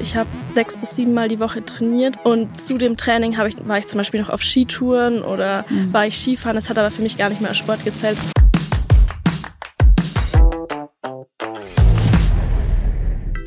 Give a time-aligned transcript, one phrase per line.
[0.00, 3.78] Ich habe sechs bis sieben Mal die Woche trainiert und zu dem Training ich, war
[3.78, 5.92] ich zum Beispiel noch auf Skitouren oder mhm.
[5.92, 6.54] war ich Skifahren.
[6.54, 8.16] Das hat aber für mich gar nicht mehr als Sport gezählt.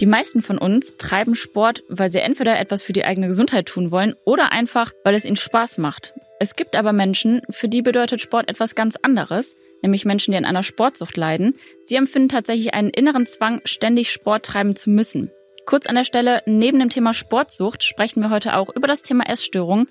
[0.02, 3.92] Die meisten von uns treiben Sport, weil sie entweder etwas für die eigene Gesundheit tun
[3.92, 6.14] wollen oder einfach, weil es ihnen Spaß macht.
[6.40, 10.46] Es gibt aber Menschen, für die bedeutet Sport etwas ganz anderes, nämlich Menschen, die an
[10.46, 11.56] einer Sportsucht leiden.
[11.84, 15.32] Sie empfinden tatsächlich einen inneren Zwang, ständig Sport treiben zu müssen.
[15.72, 19.30] Kurz an der Stelle, neben dem Thema Sportsucht sprechen wir heute auch über das Thema
[19.30, 19.88] Essstörung.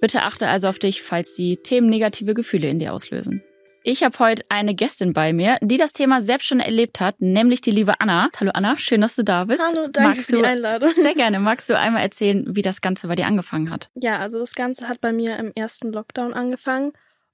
[0.00, 3.42] Bitte achte also auf dich, falls die Themen negative Gefühle in dir auslösen.
[3.82, 7.60] Ich habe heute eine Gästin bei mir, die das Thema selbst schon erlebt hat, nämlich
[7.60, 8.30] die liebe Anna.
[8.40, 9.62] Hallo Anna, schön, dass du da bist.
[9.62, 10.92] Hallo, danke Magst für die Einladung.
[10.96, 11.40] Sehr gerne.
[11.40, 13.90] Magst du einmal erzählen, wie das Ganze bei dir angefangen hat?
[13.96, 16.92] Ja, also das Ganze hat bei mir im ersten Lockdown angefangen.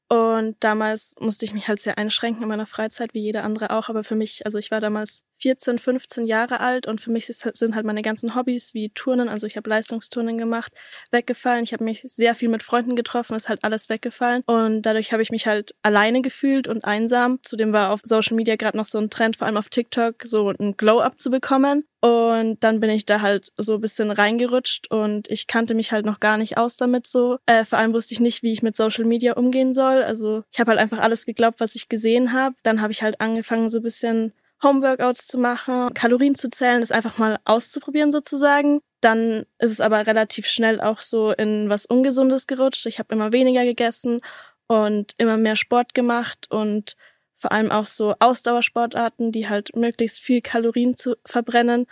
[0.09, 3.89] Und damals musste ich mich halt sehr einschränken in meiner Freizeit, wie jeder andere auch.
[3.89, 7.75] Aber für mich, also ich war damals 14, 15 Jahre alt und für mich sind
[7.75, 10.73] halt meine ganzen Hobbys wie Turnen, also ich habe Leistungsturnen gemacht,
[11.11, 11.65] weggefallen.
[11.65, 15.23] Ich habe mich sehr viel mit Freunden getroffen, ist halt alles weggefallen und dadurch habe
[15.23, 17.41] ich mich halt alleine gefühlt und einsam.
[17.43, 20.51] Zudem war auf Social Media gerade noch so ein Trend, vor allem auf TikTok, so
[20.51, 25.27] ein Glow-up zu bekommen und dann bin ich da halt so ein bisschen reingerutscht und
[25.31, 27.39] ich kannte mich halt noch gar nicht aus damit so.
[27.47, 30.03] Äh, vor allem wusste ich nicht, wie ich mit Social Media umgehen soll.
[30.03, 32.57] Also ich habe halt einfach alles geglaubt, was ich gesehen habe.
[32.63, 36.93] Dann habe ich halt angefangen, so ein bisschen Homeworkouts zu machen, Kalorien zu zählen, das
[36.93, 38.83] einfach mal auszuprobieren sozusagen.
[39.01, 42.85] Dann ist es aber relativ schnell auch so in was Ungesundes gerutscht.
[42.85, 44.21] Ich habe immer weniger gegessen
[44.67, 46.97] und immer mehr Sport gemacht und
[47.45, 51.85] vor allem auch so Ausdauersportarten, die halt möglichst viel Kalorien zu verbrennen,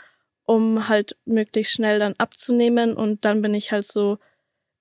[0.47, 2.97] um halt möglichst schnell dann abzunehmen.
[2.97, 4.17] Und dann bin ich halt so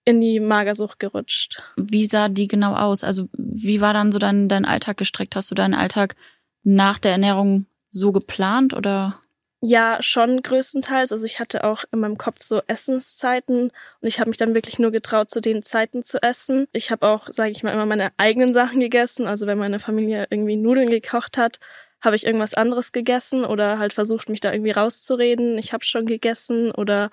[0.05, 1.61] in die Magersucht gerutscht.
[1.75, 3.03] Wie sah die genau aus?
[3.03, 5.35] Also wie war dann so dein, dein Alltag gestrickt?
[5.35, 6.15] Hast du deinen Alltag
[6.63, 9.19] nach der Ernährung so geplant oder?
[9.63, 11.11] Ja, schon größtenteils.
[11.11, 13.65] Also ich hatte auch in meinem Kopf so Essenszeiten
[14.01, 16.67] und ich habe mich dann wirklich nur getraut, zu den Zeiten zu essen.
[16.71, 19.27] Ich habe auch, sage ich mal, immer meine eigenen Sachen gegessen.
[19.27, 21.59] Also wenn meine Familie irgendwie Nudeln gekocht hat,
[22.01, 25.59] habe ich irgendwas anderes gegessen oder halt versucht, mich da irgendwie rauszureden.
[25.59, 27.11] Ich habe schon gegessen oder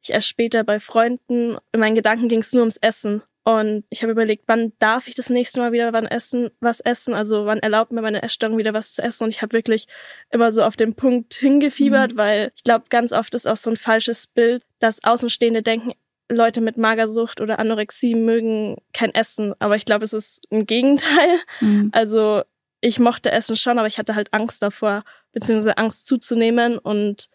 [0.00, 1.58] ich esse später bei Freunden.
[1.72, 3.22] In meinen Gedanken ging es nur ums Essen.
[3.48, 7.14] Und ich habe überlegt, wann darf ich das nächste Mal wieder wann essen, was essen?
[7.14, 9.24] Also wann erlaubt mir meine Essstörung wieder was zu essen?
[9.24, 9.86] Und ich habe wirklich
[10.30, 12.16] immer so auf den Punkt hingefiebert, mhm.
[12.18, 15.94] weil ich glaube, ganz oft ist auch so ein falsches Bild, dass Außenstehende denken,
[16.30, 19.54] Leute mit Magersucht oder Anorexie mögen kein Essen.
[19.60, 21.38] Aber ich glaube, es ist ein Gegenteil.
[21.62, 21.88] Mhm.
[21.94, 22.42] Also
[22.82, 27.30] ich mochte Essen schon, aber ich hatte halt Angst davor, beziehungsweise Angst zuzunehmen und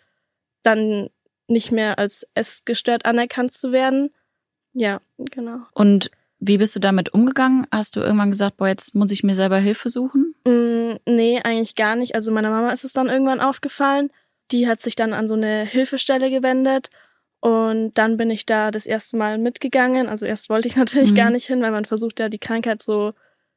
[0.62, 1.09] dann
[1.47, 4.12] nicht mehr als essgestört anerkannt zu werden.
[4.73, 5.59] Ja, genau.
[5.73, 6.09] Und
[6.45, 7.67] wie bist du damit umgegangen?
[7.72, 10.35] Hast du irgendwann gesagt, boah, jetzt muss ich mir selber Hilfe suchen?
[10.44, 12.16] Mm, nee, eigentlich gar nicht.
[12.16, 14.09] Also meiner Mama ist es dann irgendwann aufgefallen.
[14.51, 16.89] Die hat sich dann an so eine Hilfestelle gewendet.
[17.39, 20.07] Und dann bin ich da das erste Mal mitgegangen.
[20.07, 21.16] Also erst wollte ich natürlich mhm.
[21.16, 23.13] gar nicht hin, weil man versucht ja die Krankheit so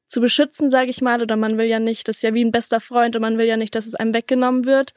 [0.06, 1.21] zu beschützen, sage ich mal.
[1.21, 3.47] Oder man will ja nicht, das ist ja wie ein bester Freund und man will
[3.47, 4.94] ja nicht, dass es einem weggenommen wird.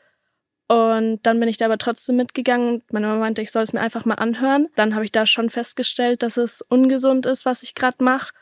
[0.69, 2.83] Und dann bin ich da aber trotzdem mitgegangen.
[2.91, 4.67] Meine Mama meinte, ich soll es mir einfach mal anhören.
[4.75, 8.33] Dann habe ich da schon festgestellt, dass es ungesund ist, was ich gerade mache.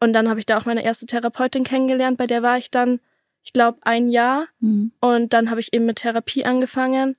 [0.00, 3.00] Und dann habe ich da auch meine erste Therapeutin kennengelernt, bei der war ich dann,
[3.42, 4.46] ich glaube, ein Jahr.
[4.60, 4.92] Mhm.
[5.00, 7.16] Und dann habe ich eben mit Therapie angefangen.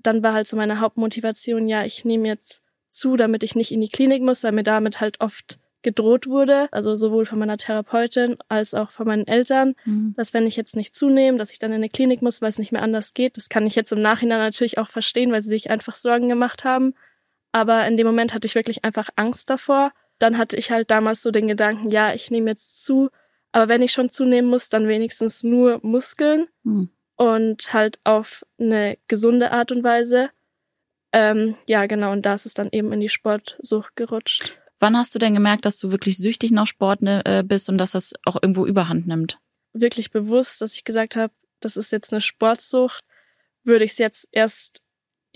[0.00, 3.80] Dann war halt so meine Hauptmotivation, ja, ich nehme jetzt zu, damit ich nicht in
[3.80, 8.36] die Klinik muss, weil mir damit halt oft gedroht wurde, also sowohl von meiner Therapeutin
[8.48, 10.14] als auch von meinen Eltern, mhm.
[10.16, 12.58] dass wenn ich jetzt nicht zunehme, dass ich dann in eine Klinik muss, weil es
[12.58, 13.36] nicht mehr anders geht.
[13.36, 16.64] Das kann ich jetzt im Nachhinein natürlich auch verstehen, weil sie sich einfach Sorgen gemacht
[16.64, 16.94] haben.
[17.52, 19.92] Aber in dem Moment hatte ich wirklich einfach Angst davor.
[20.18, 23.10] Dann hatte ich halt damals so den Gedanken, ja, ich nehme jetzt zu,
[23.52, 26.90] aber wenn ich schon zunehmen muss, dann wenigstens nur Muskeln mhm.
[27.16, 30.30] und halt auf eine gesunde Art und Weise.
[31.12, 34.60] Ähm, ja, genau, und da ist es dann eben in die Sportsucht gerutscht.
[34.78, 37.78] Wann hast du denn gemerkt, dass du wirklich süchtig nach Sport ne, äh, bist und
[37.78, 39.38] dass das auch irgendwo Überhand nimmt?
[39.72, 43.04] Wirklich bewusst, dass ich gesagt habe, das ist jetzt eine Sportsucht,
[43.64, 44.78] würde ich es jetzt erst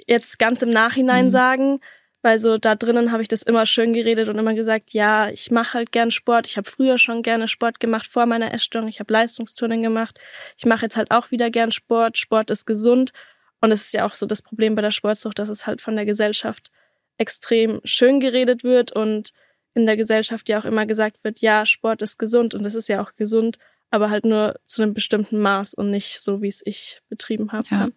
[0.06, 1.30] jetzt ganz im Nachhinein mhm.
[1.30, 1.78] sagen,
[2.22, 5.50] weil so da drinnen habe ich das immer schön geredet und immer gesagt, ja, ich
[5.50, 6.46] mache halt gern Sport.
[6.46, 8.88] Ich habe früher schon gerne Sport gemacht vor meiner Essstörung.
[8.88, 10.20] Ich habe Leistungsturnen gemacht.
[10.56, 12.18] Ich mache jetzt halt auch wieder gern Sport.
[12.18, 13.12] Sport ist gesund
[13.60, 15.96] und es ist ja auch so das Problem bei der Sportsucht, dass es halt von
[15.96, 16.70] der Gesellschaft
[17.22, 19.32] extrem schön geredet wird und
[19.74, 22.88] in der Gesellschaft ja auch immer gesagt wird, ja, Sport ist gesund und es ist
[22.88, 23.58] ja auch gesund,
[23.90, 27.66] aber halt nur zu einem bestimmten Maß und nicht so, wie es ich betrieben habe.
[27.70, 27.88] Ja.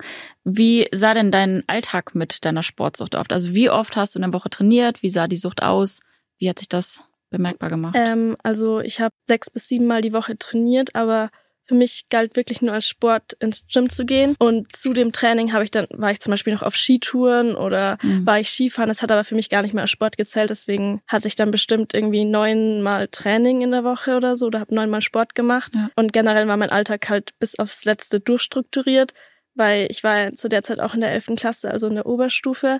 [0.44, 3.33] Wie sah denn dein Alltag mit deiner Sportsucht oft?
[3.33, 5.04] Also wie oft hast du in der Woche trainiert?
[5.04, 6.00] Wie sah die Sucht aus?
[6.38, 7.95] Wie hat sich das bemerkbar gemacht?
[7.98, 11.30] Ähm, also ich habe sechs bis sieben Mal die Woche trainiert, aber
[11.67, 14.35] für mich galt wirklich nur als Sport ins Gym zu gehen.
[14.39, 17.97] Und zu dem Training habe ich dann, war ich zum Beispiel noch auf Skitouren oder
[18.01, 18.25] mhm.
[18.25, 18.89] war ich Skifahren.
[18.89, 20.50] Das hat aber für mich gar nicht mehr als Sport gezählt.
[20.50, 24.75] Deswegen hatte ich dann bestimmt irgendwie neunmal Training in der Woche oder so oder habe
[24.75, 25.71] neunmal Sport gemacht.
[25.73, 25.89] Ja.
[25.95, 29.13] Und generell war mein Alltag halt bis aufs Letzte durchstrukturiert,
[29.56, 32.79] weil ich war zu der Zeit auch in der elften Klasse, also in der Oberstufe.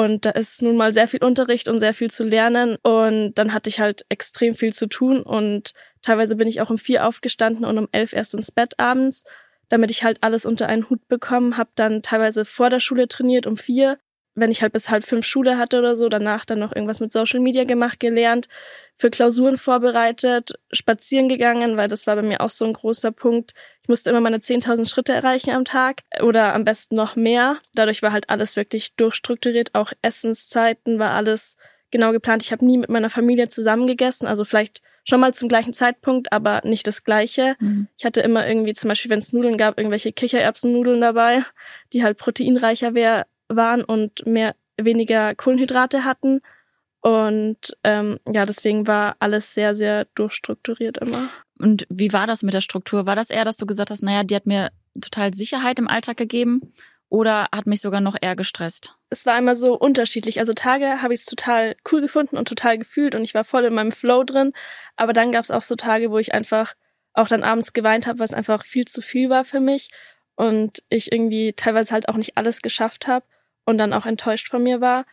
[0.00, 2.78] Und da ist nun mal sehr viel Unterricht und sehr viel zu lernen.
[2.82, 5.22] Und dann hatte ich halt extrem viel zu tun.
[5.22, 9.24] Und teilweise bin ich auch um vier aufgestanden und um elf erst ins Bett abends,
[9.68, 11.58] damit ich halt alles unter einen Hut bekommen.
[11.58, 13.98] Hab dann teilweise vor der Schule trainiert um vier
[14.34, 17.12] wenn ich halt bis halb fünf Schule hatte oder so, danach dann noch irgendwas mit
[17.12, 18.48] Social Media gemacht, gelernt,
[18.96, 23.54] für Klausuren vorbereitet, spazieren gegangen, weil das war bei mir auch so ein großer Punkt.
[23.90, 27.56] Ich musste immer meine 10.000 Schritte erreichen am Tag oder am besten noch mehr.
[27.74, 31.56] Dadurch war halt alles wirklich durchstrukturiert, auch Essenszeiten war alles
[31.90, 32.44] genau geplant.
[32.44, 36.32] Ich habe nie mit meiner Familie zusammen gegessen, also vielleicht schon mal zum gleichen Zeitpunkt,
[36.32, 37.56] aber nicht das gleiche.
[37.58, 37.88] Mhm.
[37.98, 41.42] Ich hatte immer irgendwie, zum Beispiel, wenn es Nudeln gab, irgendwelche Kichererbsennudeln dabei,
[41.92, 46.42] die halt proteinreicher wär, waren und mehr weniger Kohlenhydrate hatten.
[47.00, 51.28] Und ähm, ja, deswegen war alles sehr, sehr durchstrukturiert immer.
[51.60, 53.06] Und wie war das mit der Struktur?
[53.06, 54.70] War das eher, dass du gesagt hast, naja, die hat mir
[55.00, 56.72] total Sicherheit im Alltag gegeben
[57.10, 58.96] oder hat mich sogar noch eher gestresst?
[59.10, 60.38] Es war immer so unterschiedlich.
[60.38, 63.64] Also Tage habe ich es total cool gefunden und total gefühlt und ich war voll
[63.64, 64.52] in meinem Flow drin.
[64.96, 66.74] Aber dann gab es auch so Tage, wo ich einfach
[67.12, 69.90] auch dann abends geweint habe, weil es einfach viel zu viel war für mich
[70.36, 73.26] und ich irgendwie teilweise halt auch nicht alles geschafft habe
[73.66, 75.04] und dann auch enttäuscht von mir war.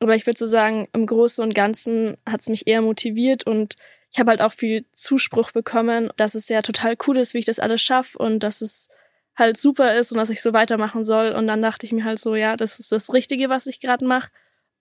[0.00, 3.76] Aber ich würde so sagen, im Großen und Ganzen hat es mich eher motiviert und
[4.16, 7.44] ich habe halt auch viel Zuspruch bekommen, dass es ja total cool ist, wie ich
[7.44, 8.88] das alles schaffe und dass es
[9.36, 11.32] halt super ist und dass ich so weitermachen soll.
[11.32, 14.06] Und dann dachte ich mir halt so, ja, das ist das Richtige, was ich gerade
[14.06, 14.30] mache.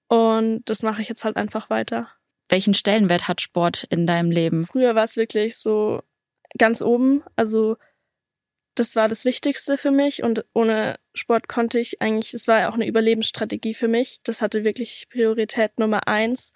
[0.07, 2.07] Und das mache ich jetzt halt einfach weiter.
[2.47, 4.65] Welchen Stellenwert hat Sport in deinem Leben?
[4.67, 6.01] Früher war es wirklich so
[6.57, 7.21] ganz oben.
[7.35, 7.75] Also
[8.75, 12.69] das war das Wichtigste für mich und ohne Sport konnte ich eigentlich, es war ja
[12.69, 14.21] auch eine Überlebensstrategie für mich.
[14.23, 16.53] Das hatte wirklich Priorität Nummer eins.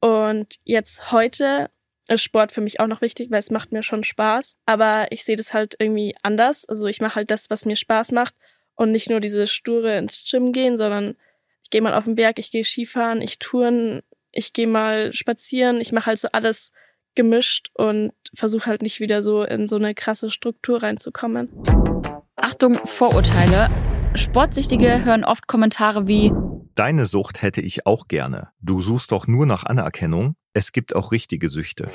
[0.00, 1.70] Und jetzt heute
[2.08, 4.56] ist Sport für mich auch noch wichtig, weil es macht mir schon Spaß.
[4.66, 6.64] Aber ich sehe das halt irgendwie anders.
[6.68, 8.34] Also ich mache halt das, was mir Spaß macht
[8.74, 11.16] und nicht nur diese sture ins Gym gehen, sondern
[11.62, 14.02] ich gehe mal auf den Berg, ich gehe Skifahren, ich touren,
[14.32, 16.72] ich gehe mal spazieren, ich mache halt so alles
[17.14, 21.50] gemischt und versuche halt nicht wieder so in so eine krasse Struktur reinzukommen.
[22.36, 23.68] Achtung, Vorurteile.
[24.14, 26.32] Sportsüchtige hören oft Kommentare wie
[26.78, 28.50] Deine Sucht hätte ich auch gerne.
[28.60, 30.36] Du suchst doch nur nach Anerkennung.
[30.52, 31.90] Es gibt auch richtige Süchte.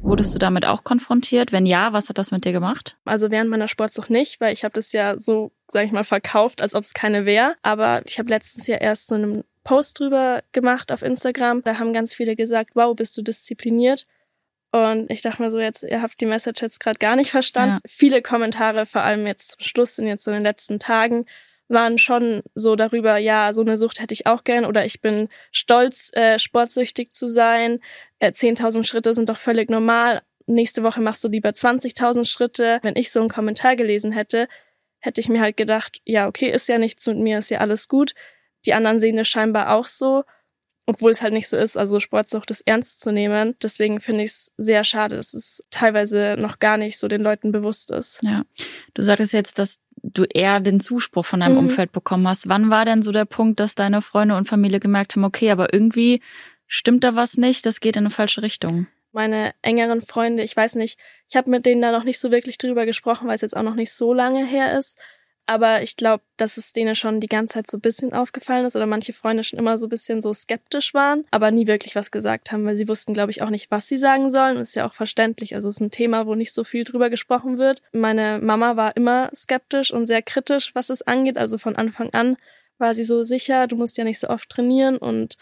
[0.00, 1.52] Wurdest du damit auch konfrontiert?
[1.52, 2.96] Wenn ja, was hat das mit dir gemacht?
[3.04, 6.62] Also während meiner Sportsucht nicht, weil ich habe das ja so, sag ich mal, verkauft,
[6.62, 7.54] als ob es keine wäre.
[7.60, 11.62] Aber ich habe letztens ja erst so einem Post drüber gemacht auf Instagram.
[11.62, 14.06] Da haben ganz viele gesagt, wow, bist du diszipliniert?
[14.72, 17.80] Und ich dachte mir so, jetzt, ihr habt die Message jetzt gerade gar nicht verstanden.
[17.84, 17.90] Ja.
[17.90, 21.26] Viele Kommentare, vor allem jetzt zum Schluss und jetzt in den letzten Tagen,
[21.70, 25.28] waren schon so darüber, ja, so eine Sucht hätte ich auch gern oder ich bin
[25.52, 27.80] stolz, äh, sportsüchtig zu sein.
[28.18, 30.22] Äh, 10.000 Schritte sind doch völlig normal.
[30.46, 32.80] Nächste Woche machst du lieber 20.000 Schritte.
[32.82, 34.48] Wenn ich so einen Kommentar gelesen hätte,
[34.98, 37.88] hätte ich mir halt gedacht, ja, okay, ist ja nichts mit mir, ist ja alles
[37.88, 38.14] gut.
[38.66, 40.24] Die anderen sehen es scheinbar auch so,
[40.90, 43.54] obwohl es halt nicht so ist, also Sportsucht ist ernst zu nehmen.
[43.62, 47.52] Deswegen finde ich es sehr schade, dass es teilweise noch gar nicht so den Leuten
[47.52, 48.20] bewusst ist.
[48.24, 48.42] Ja.
[48.94, 51.58] Du sagtest jetzt, dass du eher den Zuspruch von deinem mhm.
[51.58, 52.48] Umfeld bekommen hast.
[52.48, 55.72] Wann war denn so der Punkt, dass deine Freunde und Familie gemerkt haben, okay, aber
[55.72, 56.20] irgendwie
[56.66, 58.88] stimmt da was nicht, das geht in eine falsche Richtung?
[59.12, 62.58] Meine engeren Freunde, ich weiß nicht, ich habe mit denen da noch nicht so wirklich
[62.58, 64.98] drüber gesprochen, weil es jetzt auch noch nicht so lange her ist.
[65.50, 68.76] Aber ich glaube, dass es denen schon die ganze Zeit so ein bisschen aufgefallen ist
[68.76, 72.12] oder manche Freunde schon immer so ein bisschen so skeptisch waren, aber nie wirklich was
[72.12, 74.58] gesagt haben, weil sie wussten, glaube ich, auch nicht, was sie sagen sollen.
[74.58, 75.56] ist ja auch verständlich.
[75.56, 77.82] Also es ist ein Thema, wo nicht so viel drüber gesprochen wird.
[77.90, 81.36] Meine Mama war immer skeptisch und sehr kritisch, was es angeht.
[81.36, 82.36] Also von Anfang an
[82.78, 85.34] war sie so sicher, du musst ja nicht so oft trainieren und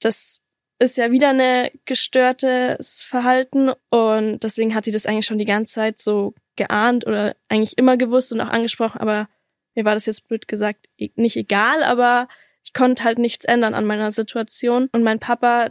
[0.00, 0.40] das
[0.82, 5.74] ist ja wieder eine gestörtes Verhalten und deswegen hat sie das eigentlich schon die ganze
[5.74, 9.28] Zeit so geahnt oder eigentlich immer gewusst und auch angesprochen, aber
[9.74, 12.28] mir war das jetzt blöd gesagt e-, nicht egal, aber
[12.64, 14.88] ich konnte halt nichts ändern an meiner Situation.
[14.92, 15.70] Und mein Papa,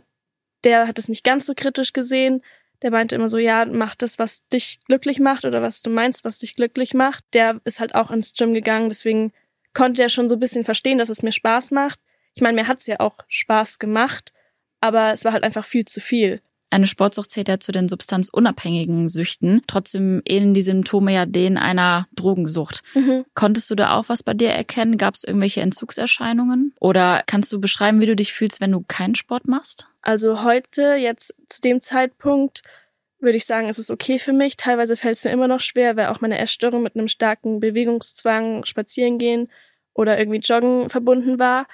[0.63, 2.41] der hat es nicht ganz so kritisch gesehen.
[2.81, 6.25] Der meinte immer so, ja, mach das, was dich glücklich macht oder was du meinst,
[6.25, 7.23] was dich glücklich macht.
[7.33, 9.33] Der ist halt auch ins Gym gegangen, deswegen
[9.73, 11.99] konnte er schon so ein bisschen verstehen, dass es mir Spaß macht.
[12.33, 14.33] Ich meine, mir hat's ja auch Spaß gemacht,
[14.81, 16.41] aber es war halt einfach viel zu viel.
[16.73, 19.61] Eine Sportsucht zählt ja zu den substanzunabhängigen Süchten.
[19.67, 22.81] Trotzdem ähneln die Symptome ja denen einer Drogensucht.
[22.93, 23.25] Mhm.
[23.35, 24.97] Konntest du da auch was bei dir erkennen?
[24.97, 26.73] Gab es irgendwelche Entzugserscheinungen?
[26.79, 29.89] Oder kannst du beschreiben, wie du dich fühlst, wenn du keinen Sport machst?
[30.01, 32.61] Also heute, jetzt zu dem Zeitpunkt,
[33.19, 34.55] würde ich sagen, ist es okay für mich.
[34.55, 38.63] Teilweise fällt es mir immer noch schwer, weil auch meine Essstörung mit einem starken Bewegungszwang,
[38.63, 39.49] spazieren gehen
[39.93, 41.67] oder irgendwie joggen verbunden war.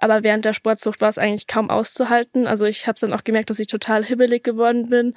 [0.00, 2.46] Aber während der Sportsucht war es eigentlich kaum auszuhalten.
[2.46, 5.14] Also ich habe dann auch gemerkt, dass ich total hibbelig geworden bin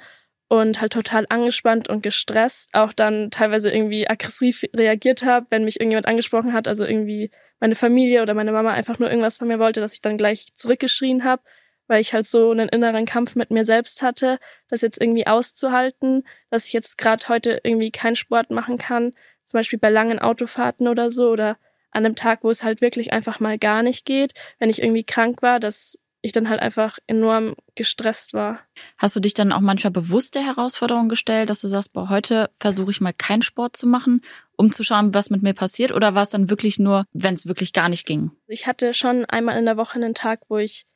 [0.48, 2.70] und halt total angespannt und gestresst.
[2.74, 6.68] Auch dann teilweise irgendwie aggressiv reagiert habe, wenn mich irgendjemand angesprochen hat.
[6.68, 10.02] Also irgendwie meine Familie oder meine Mama einfach nur irgendwas von mir wollte, dass ich
[10.02, 11.42] dann gleich zurückgeschrien habe
[11.86, 14.38] weil ich halt so einen inneren Kampf mit mir selbst hatte,
[14.68, 19.12] das jetzt irgendwie auszuhalten, dass ich jetzt gerade heute irgendwie keinen Sport machen kann,
[19.44, 21.58] zum Beispiel bei langen Autofahrten oder so oder
[21.94, 25.04] an einem Tag, wo es halt wirklich einfach mal gar nicht geht, wenn ich irgendwie
[25.04, 28.60] krank war, dass ich dann halt einfach enorm gestresst war.
[28.96, 32.50] Hast du dich dann auch manchmal bewusst der Herausforderung gestellt, dass du sagst, boah, heute
[32.58, 34.22] versuche ich mal keinen Sport zu machen,
[34.56, 35.92] um zu schauen, was mit mir passiert?
[35.92, 38.30] Oder war es dann wirklich nur, wenn es wirklich gar nicht ging?
[38.46, 40.86] Ich hatte schon einmal in der Woche einen Tag, wo ich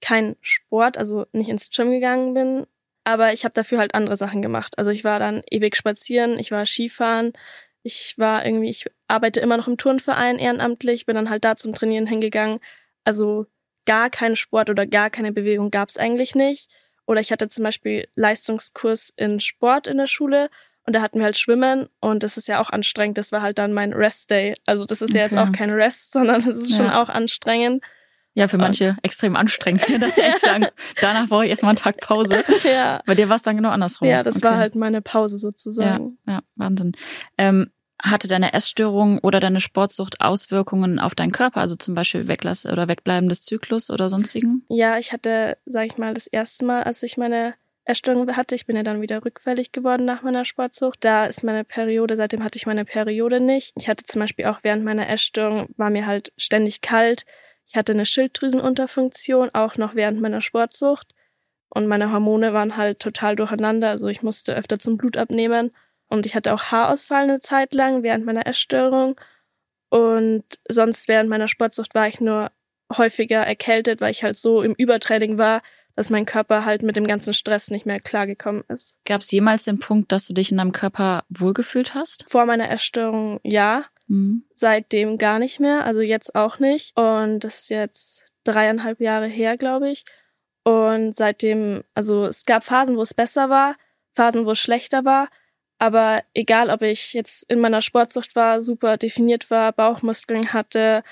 [0.00, 2.66] kein Sport, also nicht ins Gym gegangen bin,
[3.04, 4.78] aber ich habe dafür halt andere Sachen gemacht.
[4.78, 7.32] Also ich war dann ewig spazieren, ich war Skifahren,
[7.82, 11.72] ich war irgendwie, ich arbeite immer noch im Turnverein ehrenamtlich, bin dann halt da zum
[11.72, 12.60] Trainieren hingegangen.
[13.04, 13.46] Also
[13.86, 16.70] gar keinen Sport oder gar keine Bewegung gab's eigentlich nicht.
[17.06, 20.50] Oder ich hatte zum Beispiel Leistungskurs in Sport in der Schule
[20.84, 23.18] und da hatten wir halt Schwimmen und das ist ja auch anstrengend.
[23.18, 24.54] Das war halt dann mein Rest Day.
[24.66, 25.18] Also das ist okay.
[25.18, 26.76] ja jetzt auch kein Rest, sondern es ist ja.
[26.76, 27.84] schon auch anstrengend.
[28.34, 28.96] Ja, für manche ähm.
[29.02, 30.66] extrem anstrengend, sie echt sagen,
[31.00, 32.42] danach brauche ich erstmal einen Tag Pause.
[32.64, 33.02] ja.
[33.04, 34.08] Bei dir war es dann genau andersrum.
[34.08, 34.44] Ja, das okay.
[34.44, 36.18] war halt meine Pause sozusagen.
[36.26, 36.92] Ja, ja Wahnsinn.
[37.36, 37.70] Ähm,
[38.02, 42.88] hatte deine Essstörung oder deine Sportsucht Auswirkungen auf deinen Körper, also zum Beispiel Weglass oder
[42.88, 44.64] Wegbleiben des Zyklus oder sonstigen?
[44.68, 48.66] Ja, ich hatte, sag ich mal, das erste Mal, als ich meine Essstörung hatte, ich
[48.66, 50.98] bin ja dann wieder rückfällig geworden nach meiner Sportsucht.
[51.04, 53.72] Da ist meine Periode, seitdem hatte ich meine Periode nicht.
[53.76, 57.24] Ich hatte zum Beispiel auch während meiner Essstörung, war mir halt ständig kalt
[57.66, 61.14] ich hatte eine Schilddrüsenunterfunktion, auch noch während meiner Sportsucht.
[61.68, 63.88] Und meine Hormone waren halt total durcheinander.
[63.88, 65.70] Also ich musste öfter zum Blut abnehmen.
[66.08, 69.18] Und ich hatte auch Haarausfall eine Zeit lang während meiner Essstörung.
[69.88, 72.50] Und sonst während meiner Sportsucht war ich nur
[72.96, 75.62] häufiger erkältet, weil ich halt so im Übertraining war,
[75.96, 78.98] dass mein Körper halt mit dem ganzen Stress nicht mehr klargekommen ist.
[79.04, 82.24] Gab es jemals den Punkt, dass du dich in deinem Körper wohlgefühlt hast?
[82.28, 83.84] Vor meiner Essstörung ja.
[84.12, 84.44] Mhm.
[84.52, 86.94] Seitdem gar nicht mehr, also jetzt auch nicht.
[86.98, 90.04] Und das ist jetzt dreieinhalb Jahre her, glaube ich.
[90.64, 93.74] Und seitdem, also es gab Phasen, wo es besser war,
[94.14, 95.30] Phasen, wo es schlechter war.
[95.78, 101.02] Aber egal, ob ich jetzt in meiner Sportsucht war, super definiert war, Bauchmuskeln hatte,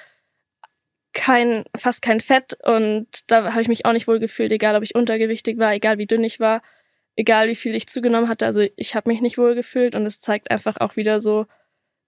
[1.15, 4.85] kein, fast kein Fett und da habe ich mich auch nicht wohl gefühlt, egal ob
[4.85, 6.63] ich untergewichtig war, egal wie dünn ich war,
[7.17, 8.47] egal wie viel ich zugenommen hatte.
[8.47, 11.47] Also ich habe mich nicht wohl gefühlt und es zeigt einfach auch wieder so,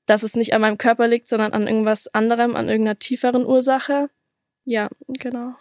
[0.07, 4.11] dass es nicht an meinem Körper liegt, sondern an irgendwas anderem, an irgendeiner tieferen Ursache.
[4.65, 5.55] Ja, genau.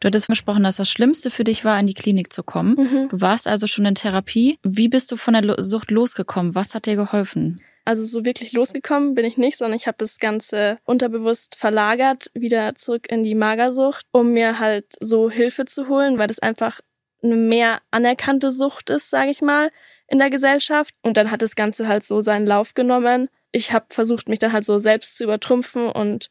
[0.00, 2.76] Du hattest versprochen, dass das Schlimmste für dich war, in die Klinik zu kommen.
[2.76, 3.08] Mhm.
[3.10, 4.58] Du warst also schon in Therapie.
[4.62, 6.54] Wie bist du von der Sucht losgekommen?
[6.54, 7.62] Was hat dir geholfen?
[7.84, 12.74] Also so wirklich losgekommen bin ich nicht, sondern ich habe das Ganze unterbewusst verlagert, wieder
[12.74, 16.80] zurück in die Magersucht, um mir halt so Hilfe zu holen, weil das einfach
[17.22, 19.70] eine mehr anerkannte Sucht ist, sage ich mal,
[20.06, 20.94] in der Gesellschaft.
[21.02, 24.52] Und dann hat das Ganze halt so seinen Lauf genommen ich habe versucht, mich dann
[24.52, 26.28] halt so selbst zu übertrumpfen und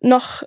[0.00, 0.42] noch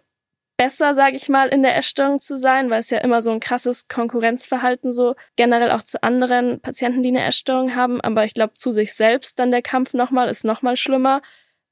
[0.57, 3.39] besser, sage ich mal, in der Essstörung zu sein, weil es ja immer so ein
[3.39, 7.99] krasses Konkurrenzverhalten so generell auch zu anderen Patienten, die eine Essstörung haben.
[8.01, 11.21] Aber ich glaube, zu sich selbst dann der Kampf nochmal ist nochmal schlimmer,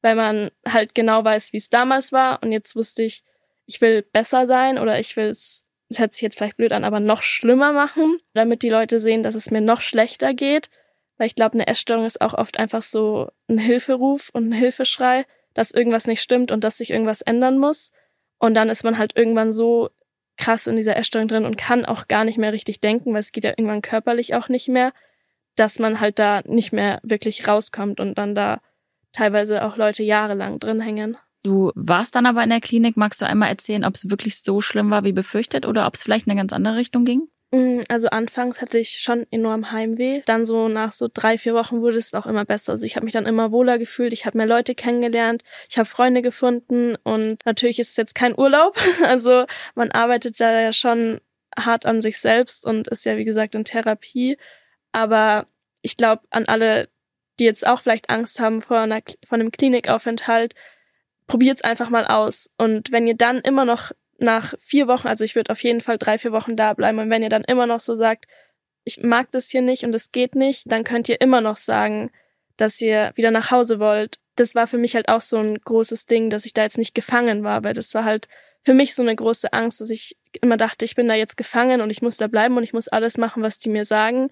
[0.01, 2.43] weil man halt genau weiß, wie es damals war.
[2.43, 3.23] Und jetzt wusste ich,
[3.67, 6.83] ich will besser sein oder ich will es, es hört sich jetzt vielleicht blöd an,
[6.83, 10.69] aber noch schlimmer machen, damit die Leute sehen, dass es mir noch schlechter geht.
[11.17, 15.25] Weil ich glaube, eine Essstörung ist auch oft einfach so ein Hilferuf und ein Hilfeschrei,
[15.53, 17.91] dass irgendwas nicht stimmt und dass sich irgendwas ändern muss.
[18.39, 19.89] Und dann ist man halt irgendwann so
[20.38, 23.32] krass in dieser Essstörung drin und kann auch gar nicht mehr richtig denken, weil es
[23.32, 24.91] geht ja irgendwann körperlich auch nicht mehr,
[25.55, 28.60] dass man halt da nicht mehr wirklich rauskommt und dann da
[29.12, 31.17] teilweise auch Leute jahrelang drin hängen.
[31.43, 32.98] Du warst dann aber in der Klinik.
[32.98, 36.01] Magst du einmal erzählen, ob es wirklich so schlimm war wie befürchtet oder ob es
[36.01, 37.27] vielleicht in eine ganz andere Richtung ging?
[37.53, 40.22] Mm, also anfangs hatte ich schon enorm Heimweh.
[40.25, 42.72] Dann so nach so drei, vier Wochen wurde es auch immer besser.
[42.72, 44.12] Also ich habe mich dann immer wohler gefühlt.
[44.12, 45.43] Ich habe mehr Leute kennengelernt.
[45.69, 46.95] Ich habe Freunde gefunden.
[47.03, 48.75] Und natürlich ist es jetzt kein Urlaub.
[49.03, 49.45] Also
[49.75, 51.22] man arbeitet da ja schon
[51.57, 54.38] hart an sich selbst und ist ja, wie gesagt, in Therapie.
[54.91, 55.45] Aber
[55.83, 56.89] ich glaube, an alle,
[57.39, 60.55] die jetzt auch vielleicht Angst haben vor, einer, vor einem Klinikaufenthalt,
[61.27, 62.50] probiert's einfach mal aus.
[62.57, 63.91] Und wenn ihr dann immer noch
[64.24, 67.00] nach vier Wochen, also ich würde auf jeden Fall drei, vier Wochen da bleiben.
[67.00, 68.25] Und wenn ihr dann immer noch so sagt,
[68.84, 72.12] ich mag das hier nicht und es geht nicht, dann könnt ihr immer noch sagen,
[72.58, 74.20] dass ihr wieder nach Hause wollt.
[74.36, 76.96] Das war für mich halt auch so ein großes Ding, dass ich da jetzt nicht
[76.96, 78.27] gefangen war, weil das war halt
[78.63, 81.82] für mich so eine große Angst, dass ich immer dachte, ich bin da jetzt gefangen
[81.82, 84.30] und ich muss da bleiben und ich muss alles machen, was die mir sagen.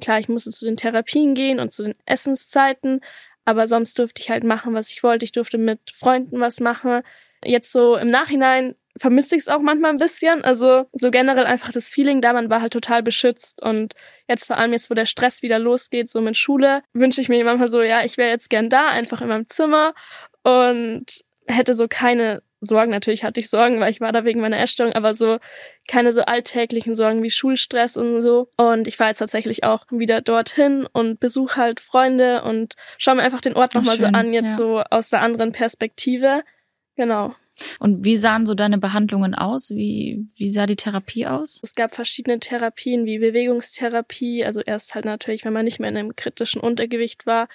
[0.00, 3.00] Klar, ich musste zu den Therapien gehen und zu den Essenszeiten,
[3.44, 5.24] aber sonst durfte ich halt machen, was ich wollte.
[5.24, 7.02] Ich durfte mit Freunden was machen.
[7.44, 10.44] Jetzt so im Nachhinein vermisse ich es auch manchmal ein bisschen.
[10.44, 13.62] Also so generell einfach das Feeling da, man war halt total beschützt.
[13.62, 13.94] Und
[14.28, 17.44] jetzt vor allem jetzt, wo der Stress wieder losgeht, so mit Schule, wünsche ich mir
[17.44, 19.94] manchmal so, ja, ich wäre jetzt gern da, einfach in meinem Zimmer
[20.42, 21.04] und
[21.46, 22.90] hätte so keine Sorgen.
[22.90, 25.38] Natürlich hatte ich Sorgen, weil ich war da wegen meiner Essstörung, aber so
[25.86, 28.48] keine so alltäglichen Sorgen wie Schulstress und so.
[28.56, 33.22] Und ich fahre jetzt tatsächlich auch wieder dorthin und besuche halt Freunde und schaue mir
[33.22, 34.56] einfach den Ort nochmal so an, jetzt ja.
[34.56, 36.42] so aus der anderen Perspektive.
[36.96, 37.34] Genau.
[37.78, 39.70] Und wie sahen so deine Behandlungen aus?
[39.70, 41.60] Wie, wie sah die Therapie aus?
[41.62, 45.96] Es gab verschiedene Therapien wie Bewegungstherapie, also erst halt natürlich, wenn man nicht mehr in
[45.96, 47.48] einem kritischen Untergewicht war,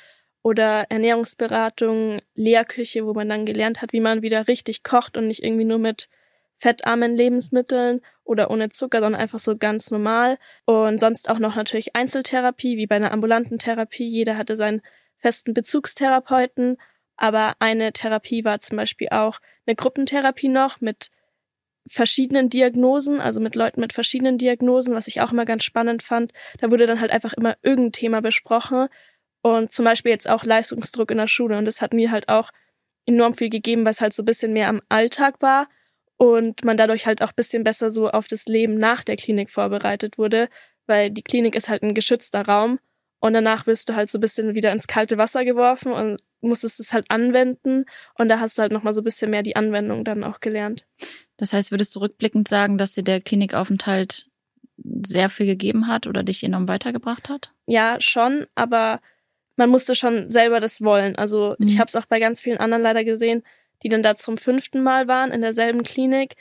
[0.43, 5.41] oder Ernährungsberatung, Lehrküche, wo man dann gelernt hat, wie man wieder richtig kocht und nicht
[5.41, 6.09] irgendwie nur mit
[6.57, 10.37] fettarmen Lebensmitteln oder ohne Zucker, sondern einfach so ganz normal.
[10.65, 14.05] Und sonst auch noch natürlich Einzeltherapie, wie bei einer ambulanten Therapie.
[14.05, 14.81] Jeder hatte seinen
[15.17, 16.77] festen Bezugstherapeuten.
[17.15, 21.09] Aber eine Therapie war zum Beispiel auch eine Gruppentherapie noch mit
[21.87, 26.31] verschiedenen Diagnosen, also mit Leuten mit verschiedenen Diagnosen, was ich auch immer ganz spannend fand.
[26.59, 28.87] Da wurde dann halt einfach immer irgendein Thema besprochen
[29.41, 31.57] und zum Beispiel jetzt auch Leistungsdruck in der Schule.
[31.57, 32.51] Und das hat mir halt auch
[33.05, 35.67] enorm viel gegeben, weil es halt so ein bisschen mehr am Alltag war
[36.17, 39.49] und man dadurch halt auch ein bisschen besser so auf das Leben nach der Klinik
[39.49, 40.47] vorbereitet wurde,
[40.87, 42.79] weil die Klinik ist halt ein geschützter Raum
[43.19, 46.79] und danach wirst du halt so ein bisschen wieder ins kalte Wasser geworfen und musstest
[46.79, 47.85] es halt anwenden
[48.17, 50.85] und da hast du halt nochmal so ein bisschen mehr die Anwendung dann auch gelernt.
[51.37, 54.27] Das heißt, würdest du rückblickend sagen, dass dir der Klinikaufenthalt
[54.77, 57.51] sehr viel gegeben hat oder dich enorm weitergebracht hat?
[57.65, 58.99] Ja, schon, aber
[59.55, 61.15] man musste schon selber das wollen.
[61.15, 61.67] Also mhm.
[61.67, 63.43] ich habe es auch bei ganz vielen anderen leider gesehen,
[63.83, 66.35] die dann da zum fünften Mal waren in derselben Klinik,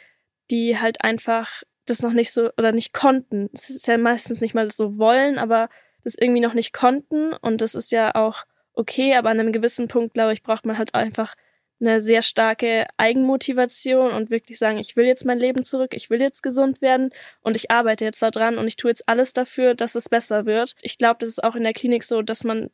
[0.50, 3.50] die halt einfach das noch nicht so oder nicht konnten.
[3.52, 5.68] Es ist ja meistens nicht mal so wollen, aber
[6.04, 7.32] das irgendwie noch nicht konnten.
[7.32, 8.44] Und das ist ja auch
[8.74, 11.34] okay, aber an einem gewissen Punkt, glaube ich, braucht man halt einfach
[11.82, 16.20] eine sehr starke Eigenmotivation und wirklich sagen, ich will jetzt mein Leben zurück, ich will
[16.20, 17.10] jetzt gesund werden
[17.40, 20.46] und ich arbeite jetzt da dran und ich tue jetzt alles dafür, dass es besser
[20.46, 20.74] wird.
[20.82, 22.70] Ich glaube, das ist auch in der Klinik so, dass man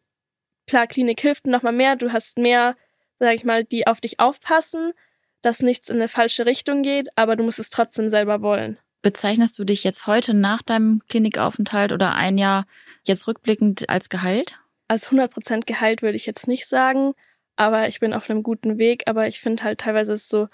[0.67, 2.77] klar, Klinik hilft noch mal mehr, du hast mehr,
[3.19, 4.93] sag ich mal, die auf dich aufpassen,
[5.41, 8.79] dass nichts in eine falsche Richtung geht, aber du musst es trotzdem selber wollen.
[9.01, 12.67] Bezeichnest du dich jetzt heute nach deinem Klinikaufenthalt oder ein Jahr
[13.05, 14.61] jetzt rückblickend als geheilt?
[14.89, 17.13] Als 100% geheilt würde ich jetzt nicht sagen,
[17.57, 20.49] aber ich bin auf einem guten Weg, aber ich finde halt teilweise ist so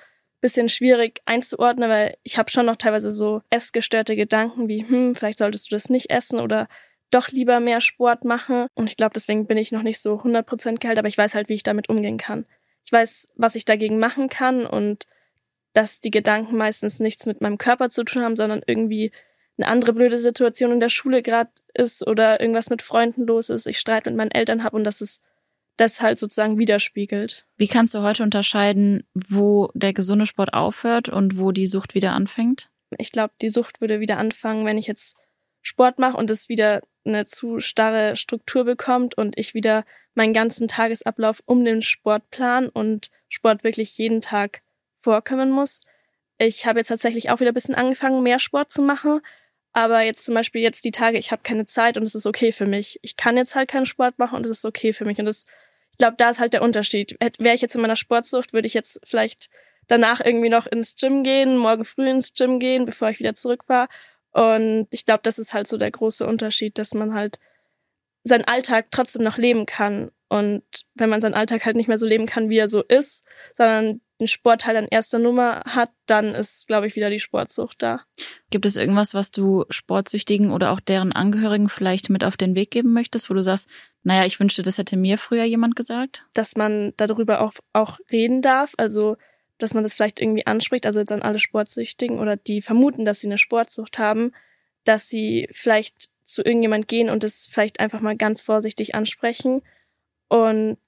[0.44, 5.38] bisschen schwierig einzuordnen, weil ich habe schon noch teilweise so essgestörte Gedanken wie, hm, vielleicht
[5.38, 6.68] solltest du das nicht essen oder
[7.10, 8.66] doch lieber mehr Sport mache.
[8.74, 11.48] Und ich glaube, deswegen bin ich noch nicht so 100% geheilt, aber ich weiß halt,
[11.48, 12.44] wie ich damit umgehen kann.
[12.84, 15.06] Ich weiß, was ich dagegen machen kann und
[15.72, 19.12] dass die Gedanken meistens nichts mit meinem Körper zu tun haben, sondern irgendwie
[19.56, 23.66] eine andere blöde Situation in der Schule gerade ist oder irgendwas mit Freunden los ist,
[23.66, 25.20] ich Streit mit meinen Eltern habe und dass es
[25.76, 27.46] das halt sozusagen widerspiegelt.
[27.56, 32.12] Wie kannst du heute unterscheiden, wo der gesunde Sport aufhört und wo die Sucht wieder
[32.12, 32.70] anfängt?
[32.98, 35.16] Ich glaube, die Sucht würde wieder anfangen, wenn ich jetzt
[35.62, 40.68] Sport mache und es wieder eine zu starre Struktur bekommt und ich wieder meinen ganzen
[40.68, 44.62] Tagesablauf um den Sport plan und Sport wirklich jeden Tag
[45.00, 45.80] vorkommen muss.
[46.38, 49.20] Ich habe jetzt tatsächlich auch wieder ein bisschen angefangen, mehr Sport zu machen.
[49.74, 52.52] Aber jetzt zum Beispiel jetzt die Tage, ich habe keine Zeit und es ist okay
[52.52, 53.00] für mich.
[53.02, 55.18] Ich kann jetzt halt keinen Sport machen und es ist okay für mich.
[55.18, 55.46] Und das,
[55.90, 57.16] ich glaube, da ist halt der Unterschied.
[57.38, 59.50] Wäre ich jetzt in meiner Sportsucht, würde ich jetzt vielleicht
[59.88, 63.64] danach irgendwie noch ins Gym gehen, morgen früh ins Gym gehen, bevor ich wieder zurück
[63.66, 63.88] war.
[64.30, 67.40] Und ich glaube, das ist halt so der große Unterschied, dass man halt
[68.22, 70.12] seinen Alltag trotzdem noch leben kann.
[70.28, 70.62] Und
[70.94, 74.00] wenn man seinen Alltag halt nicht mehr so leben kann, wie er so ist, sondern
[74.20, 78.02] den Sport halt an erster Nummer hat, dann ist, glaube ich, wieder die Sportsucht da.
[78.50, 82.70] Gibt es irgendwas, was du Sportsüchtigen oder auch deren Angehörigen vielleicht mit auf den Weg
[82.70, 83.68] geben möchtest, wo du sagst,
[84.02, 86.26] naja, ich wünschte, das hätte mir früher jemand gesagt?
[86.34, 88.74] Dass man darüber auch, auch reden darf.
[88.76, 89.16] Also
[89.58, 93.20] dass man das vielleicht irgendwie anspricht, also jetzt an alle Sportsüchtigen oder die vermuten, dass
[93.20, 94.32] sie eine Sportsucht haben,
[94.84, 99.62] dass sie vielleicht zu irgendjemand gehen und das vielleicht einfach mal ganz vorsichtig ansprechen
[100.28, 100.78] und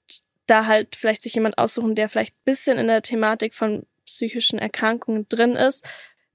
[0.47, 5.27] da halt vielleicht sich jemand aussuchen, der vielleicht bisschen in der Thematik von psychischen Erkrankungen
[5.29, 5.85] drin ist,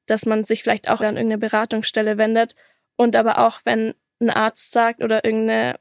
[0.07, 2.55] dass man sich vielleicht auch an irgendeine Beratungsstelle wendet
[2.97, 5.79] und aber auch wenn ein Arzt sagt oder irgendeine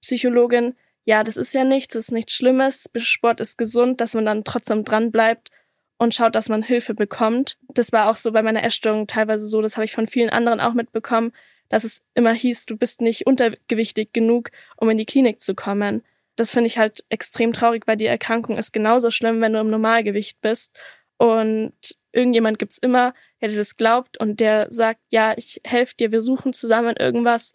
[0.00, 4.24] Psychologin, ja, das ist ja nichts, das ist nichts Schlimmes, Sport ist gesund, dass man
[4.24, 5.50] dann trotzdem dran bleibt
[5.98, 7.58] und schaut, dass man Hilfe bekommt.
[7.68, 10.60] Das war auch so bei meiner Essstörung teilweise so, das habe ich von vielen anderen
[10.60, 11.32] auch mitbekommen,
[11.68, 16.02] dass es immer hieß, du bist nicht untergewichtig genug, um in die Klinik zu kommen.
[16.42, 19.70] Das finde ich halt extrem traurig, weil die Erkrankung ist genauso schlimm, wenn du im
[19.70, 20.76] Normalgewicht bist.
[21.16, 21.72] Und
[22.10, 26.20] irgendjemand gibt's immer, der dir das glaubt und der sagt, ja, ich helfe dir, wir
[26.20, 27.52] suchen zusammen irgendwas.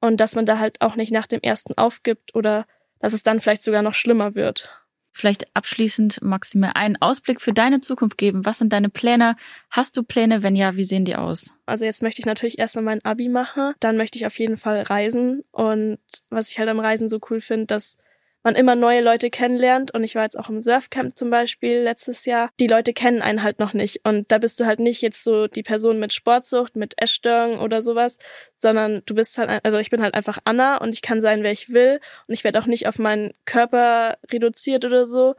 [0.00, 2.68] und dass man da halt auch nicht nach dem ersten aufgibt oder
[3.00, 4.68] dass es dann vielleicht sogar noch schlimmer wird.
[5.10, 8.46] Vielleicht abschließend mir einen Ausblick für deine Zukunft geben.
[8.46, 9.34] Was sind deine Pläne?
[9.68, 10.44] Hast du Pläne?
[10.44, 11.52] Wenn ja, wie sehen die aus?
[11.66, 13.74] Also jetzt möchte ich natürlich erstmal mein Abi machen.
[13.80, 15.42] Dann möchte ich auf jeden Fall reisen.
[15.50, 15.98] Und
[16.30, 17.98] was ich halt am Reisen so cool finde, dass
[18.42, 19.92] man immer neue Leute kennenlernt.
[19.92, 22.50] Und ich war jetzt auch im Surfcamp zum Beispiel letztes Jahr.
[22.60, 24.04] Die Leute kennen einen halt noch nicht.
[24.04, 27.82] Und da bist du halt nicht jetzt so die Person mit Sportsucht, mit Essstörungen oder
[27.82, 28.18] sowas,
[28.56, 31.52] sondern du bist halt, also ich bin halt einfach Anna und ich kann sein, wer
[31.52, 32.00] ich will.
[32.26, 35.34] Und ich werde auch nicht auf meinen Körper reduziert oder so.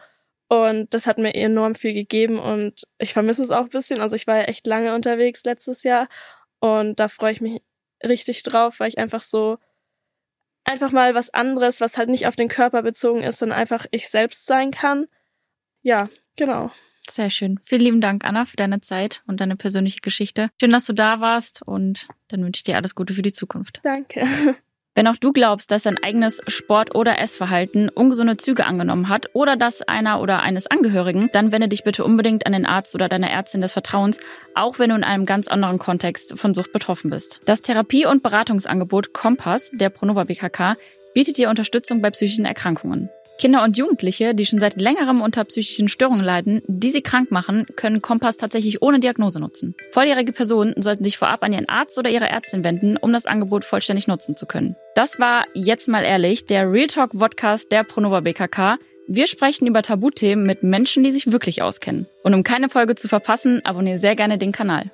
[0.50, 4.00] Und das hat mir enorm viel gegeben und ich vermisse es auch ein bisschen.
[4.00, 6.08] Also ich war ja echt lange unterwegs letztes Jahr
[6.60, 7.62] und da freue ich mich
[8.04, 9.60] richtig drauf, weil ich einfach so
[10.64, 14.10] einfach mal was anderes, was halt nicht auf den Körper bezogen ist, sondern einfach ich
[14.10, 15.08] selbst sein kann.
[15.82, 16.72] Ja, genau.
[17.10, 17.60] Sehr schön.
[17.64, 20.50] Vielen lieben Dank, Anna, für deine Zeit und deine persönliche Geschichte.
[20.62, 23.80] Schön, dass du da warst und dann wünsche ich dir alles Gute für die Zukunft.
[23.84, 24.24] Danke.
[25.00, 29.56] Wenn auch du glaubst, dass dein eigenes Sport- oder Essverhalten ungesunde Züge angenommen hat oder
[29.56, 33.32] das einer oder eines Angehörigen, dann wende dich bitte unbedingt an den Arzt oder deine
[33.32, 34.20] Ärztin des Vertrauens,
[34.56, 37.40] auch wenn du in einem ganz anderen Kontext von Sucht betroffen bist.
[37.46, 40.76] Das Therapie- und Beratungsangebot Kompass der Pronova BKK
[41.14, 43.10] bietet dir Unterstützung bei psychischen Erkrankungen.
[43.40, 47.66] Kinder und Jugendliche, die schon seit längerem unter psychischen Störungen leiden, die sie krank machen,
[47.78, 49.76] können Kompass tatsächlich ohne Diagnose nutzen.
[49.92, 53.64] Volljährige Personen sollten sich vorab an ihren Arzt oder ihre Ärztin wenden, um das Angebot
[53.64, 54.76] vollständig nutzen zu können.
[54.94, 58.78] Das war jetzt mal ehrlich der Real Talk Podcast der Pronova BKK.
[59.08, 62.08] Wir sprechen über Tabuthemen mit Menschen, die sich wirklich auskennen.
[62.24, 64.92] Und um keine Folge zu verpassen, abonniere sehr gerne den Kanal.